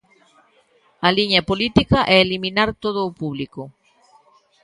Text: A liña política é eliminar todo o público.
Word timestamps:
A 1.07 1.09
liña 1.17 1.41
política 1.49 1.99
é 2.13 2.15
eliminar 2.19 2.69
todo 2.83 2.99
o 3.09 3.15
público. 3.21 3.61